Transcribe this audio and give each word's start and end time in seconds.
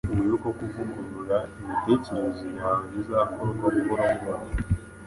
Wibuke 0.17 0.37
ko 0.43 0.49
kuvugurura 0.57 1.37
imitekerereze 1.83 2.47
yawe 2.57 2.83
bizakorwa 2.93 3.55
buhoro 3.55 3.77
buhoro, 3.87 4.45